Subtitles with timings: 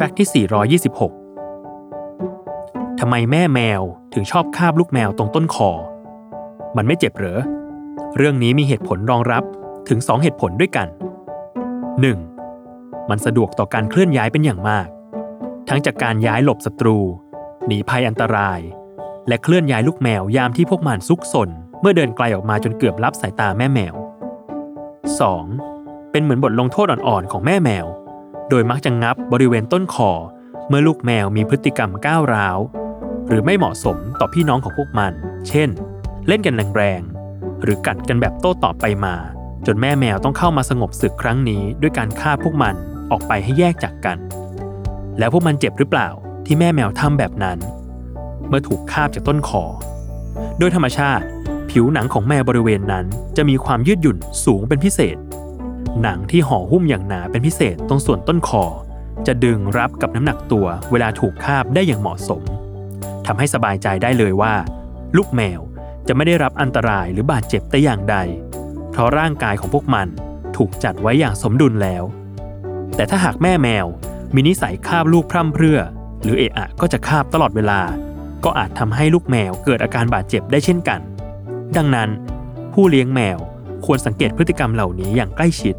[0.00, 3.82] ฟกต์ที่ 426 ทำไมแม่แมว
[4.14, 5.70] ถึงชอบคาบลูกแมวตรงต้นคอ
[6.76, 7.40] มันไม่เจ็บเหรอ
[8.16, 9.42] เรื่องนี้มีเหตุผลรองรับ
[9.88, 10.88] ถึง 2 เหตุผลด้วยกัน
[12.18, 13.10] 1.
[13.10, 14.88] มันสะดวกต่อการเคลื่อนย้ายเป็นอย่างมาก
[15.68, 16.98] ทั้งจากการย้ายหลบศัตรู
[17.66, 18.60] หนีภัยอันตราย
[19.28, 21.48] และเคลื่อนย้ายลูกแมวยามที่พวกมันซุกซน
[21.80, 23.94] เมื่อเดินไกลออกมาจนเกือบลับสายตาแม่แมว
[25.42, 26.10] 2.
[26.10, 27.86] เป็นเหมือนบทลงโทษอ่อนๆของแม่แมว
[28.50, 30.10] โดยมักจะงับบริเวณต้นคอ
[30.68, 32.58] เมื่อลูกแมวมีพฤติกรรมก้าวร้าว
[33.28, 35.12] หรือไม่เหมาะสมต่อพี่น้องของพวกมัน
[35.48, 35.68] เช่น
[36.26, 39.14] เล่นกันแรงๆหรือกัดกันแบบโต้ตอบไปมา
[39.66, 42.74] จนแม่แมวต้องเข้ามาสงบศึกครั้งนี้ ด้วยการฆ่าพวกมัน
[43.10, 44.18] ออกไปให้แยกจากกัน
[45.18, 46.08] แล้วพวกมันเจ็บหรือเปล่า
[46.46, 47.58] ที่แม่แมวทำแบบนั้น
[48.48, 49.64] เมื่อถูกคาบจากต้นคอ
[50.58, 51.24] โดยธรรมชาติ
[51.70, 55.16] ผิวหนังของแมวบริเวณนั้น จะมีความยืดหยุ่นสูงเป็นพิเศษ
[56.02, 58.64] หนังที่ห่อหุ้มอย่างหนาเป็นพิเศษตรงส่วนต้นคอ
[59.26, 62.42] จะดึงรับกับน้ำหนักตัวเวลาถูกคาบได้อย่างเหมาะสม
[63.26, 64.54] ทำให้สบายใจได้เลยว่า
[65.16, 65.60] ลูกแมว
[66.06, 68.16] จะไม่ได้รับอันตรายหรือบาดเจ็บแต่อย่างใด
[68.90, 70.08] เพราะร่างกายของพวกมัน
[70.56, 72.04] ถูกจัดไว้อย่างสมดุลแล้ว
[72.96, 73.86] แต่ถ้าหากแม่แมว
[74.34, 75.80] มีนิสัยคาบลูกพร่ำเพรื่อ
[76.22, 77.80] หรือเอะอะก็จะคาบตลอดเวลา
[78.44, 81.00] ก็อาจทำให้ลูกแมวเกิดอาการบาดเจ็บได้เช่นกัน
[81.76, 82.08] ดังนั้น
[82.72, 83.38] ผู้เลี้ยงแมว
[83.86, 85.74] ควรสังเกตพฤติกรรมเหล่านี้อย่างใกล้ชิด